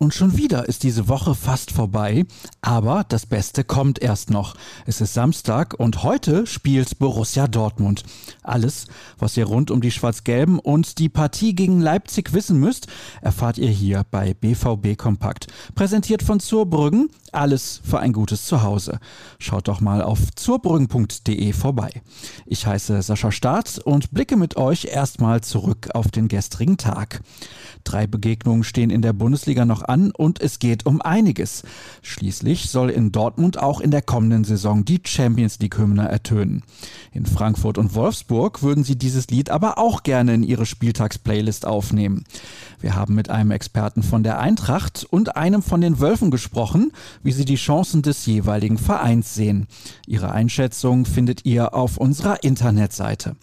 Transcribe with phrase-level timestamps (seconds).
[0.00, 2.24] Und schon wieder ist diese Woche fast vorbei,
[2.60, 4.54] aber das Beste kommt erst noch.
[4.86, 8.04] Es ist Samstag und heute spielt Borussia Dortmund.
[8.44, 8.86] Alles,
[9.18, 12.86] was ihr rund um die Schwarz-Gelben und die Partie gegen Leipzig wissen müsst,
[13.22, 15.48] erfahrt ihr hier bei BVB Kompakt.
[15.74, 18.98] Präsentiert von Zurbrüggen, alles für ein gutes Zuhause.
[19.38, 21.90] Schaut doch mal auf zurbrüggen.de vorbei.
[22.46, 27.20] Ich heiße Sascha Staat und blicke mit euch erstmal zurück auf den gestrigen Tag.
[27.84, 31.62] Drei Begegnungen stehen in der Bundesliga noch an und es geht um einiges.
[32.02, 36.62] Schließlich soll in Dortmund auch in der kommenden Saison die Champions League-Hymne ertönen.
[37.12, 42.24] In Frankfurt und Wolfsburg würden sie dieses Lied aber auch gerne in ihre Spieltagsplaylist aufnehmen.
[42.80, 47.32] Wir haben mit einem Experten von der Eintracht und einem von den Wölfen gesprochen, wie
[47.32, 49.66] sie die Chancen des jeweiligen Vereins sehen.
[50.06, 53.36] Ihre Einschätzung findet ihr auf unserer Internetseite.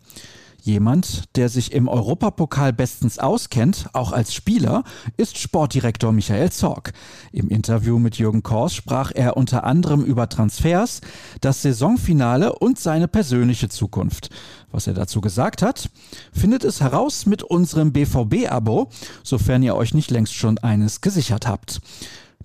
[0.65, 4.83] Jemand, der sich im Europapokal bestens auskennt, auch als Spieler,
[5.15, 6.93] ist Sportdirektor Michael Zorg.
[7.31, 11.01] Im Interview mit Jürgen Kors sprach er unter anderem über Transfers,
[11.39, 14.31] das Saisonfinale und seine persönliche Zukunft.
[14.71, 15.91] Was er dazu gesagt hat,
[16.33, 18.89] findet es heraus mit unserem BVB-Abo,
[19.21, 21.79] sofern ihr euch nicht längst schon eines gesichert habt.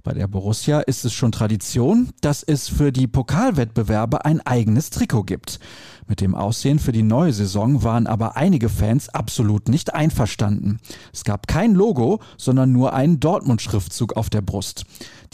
[0.03, 5.25] Bei der Borussia ist es schon Tradition, dass es für die Pokalwettbewerbe ein eigenes Trikot
[5.25, 5.61] gibt.
[6.07, 10.81] Mit dem Aussehen für die neue Saison waren aber einige Fans absolut nicht einverstanden.
[11.13, 14.85] Es gab kein Logo, sondern nur einen Dortmund-Schriftzug auf der Brust.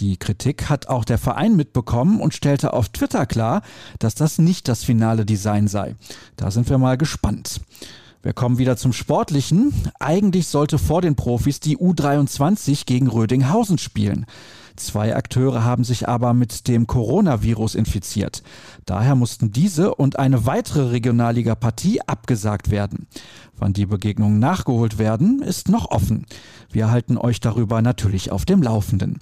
[0.00, 3.62] Die Kritik hat auch der Verein mitbekommen und stellte auf Twitter klar,
[4.00, 5.94] dass das nicht das finale Design sei.
[6.36, 7.60] Da sind wir mal gespannt.
[8.26, 9.72] Wir kommen wieder zum Sportlichen.
[10.00, 14.26] Eigentlich sollte vor den Profis die U23 gegen Rödinghausen spielen.
[14.74, 18.42] Zwei Akteure haben sich aber mit dem Coronavirus infiziert.
[18.84, 23.06] Daher mussten diese und eine weitere Regionalliga-Partie abgesagt werden.
[23.58, 26.26] Wann die Begegnungen nachgeholt werden, ist noch offen.
[26.68, 29.20] Wir halten euch darüber natürlich auf dem Laufenden.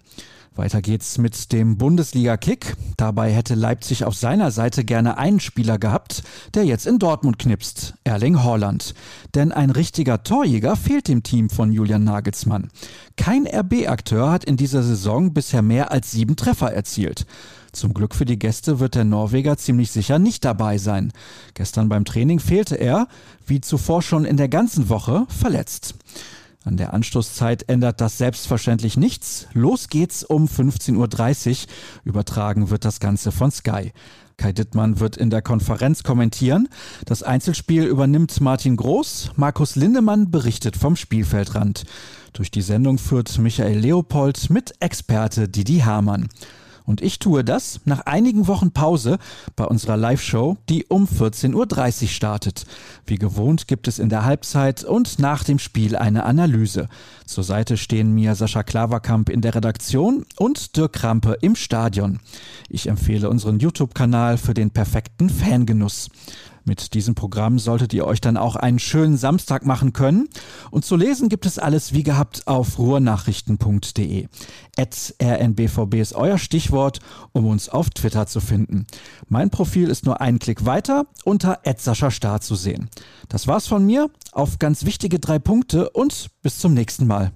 [0.56, 2.76] Weiter geht's mit dem Bundesliga-Kick.
[2.96, 6.22] Dabei hätte Leipzig auf seiner Seite gerne einen Spieler gehabt,
[6.54, 8.94] der jetzt in Dortmund knipst, Erling Haaland.
[9.34, 12.70] Denn ein richtiger Torjäger fehlt dem Team von Julian Nagelsmann.
[13.16, 17.26] Kein RB-Akteur hat in dieser Saison bisher mehr als sieben Treffer erzielt.
[17.72, 21.12] Zum Glück für die Gäste wird der Norweger ziemlich sicher nicht dabei sein.
[21.54, 23.08] Gestern beim Training fehlte er,
[23.44, 25.96] wie zuvor schon in der ganzen Woche, verletzt.
[26.64, 29.46] An der Anstoßzeit ändert das selbstverständlich nichts.
[29.52, 31.56] Los geht's um 15.30 Uhr.
[32.04, 33.92] Übertragen wird das Ganze von Sky.
[34.38, 36.68] Kai Dittmann wird in der Konferenz kommentieren.
[37.04, 39.32] Das Einzelspiel übernimmt Martin Groß.
[39.36, 41.84] Markus Lindemann berichtet vom Spielfeldrand.
[42.32, 46.28] Durch die Sendung führt Michael Leopold mit Experte Didi Hamann.
[46.86, 49.18] Und ich tue das nach einigen Wochen Pause
[49.56, 52.66] bei unserer Live-Show, die um 14.30 Uhr startet.
[53.06, 56.88] Wie gewohnt gibt es in der Halbzeit und nach dem Spiel eine Analyse.
[57.24, 62.20] Zur Seite stehen mir Sascha Klaverkamp in der Redaktion und Dirk Krampe im Stadion.
[62.68, 66.10] Ich empfehle unseren YouTube-Kanal für den perfekten Fangenuss.
[66.64, 70.28] Mit diesem Programm solltet ihr euch dann auch einen schönen Samstag machen können.
[70.70, 74.28] Und zu lesen gibt es alles wie gehabt auf ruhrnachrichten.de.
[74.78, 77.00] rnbvb ist euer Stichwort,
[77.32, 78.86] um uns auf Twitter zu finden.
[79.28, 82.88] Mein Profil ist nur einen Klick weiter unter Star zu sehen.
[83.28, 84.08] Das war's von mir.
[84.32, 87.34] Auf ganz wichtige drei Punkte und bis zum nächsten Mal.